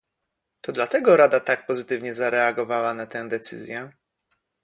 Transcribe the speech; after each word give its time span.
To 0.61 0.71
dlatego 0.71 1.17
Rada 1.17 1.39
tak 1.39 1.65
pozytywnie 1.65 2.13
zareagowała 2.13 2.93
na 2.93 3.05
tę 3.07 3.29
decyzję 3.29 3.91